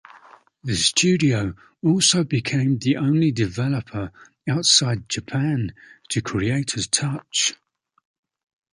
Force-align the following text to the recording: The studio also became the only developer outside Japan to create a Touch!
The 0.63 0.73
studio 0.75 1.53
also 1.83 2.23
became 2.23 2.79
the 2.79 2.97
only 2.97 3.31
developer 3.31 4.11
outside 4.49 5.07
Japan 5.07 5.75
to 6.09 6.23
create 6.23 6.75
a 6.75 6.89
Touch! 6.89 7.53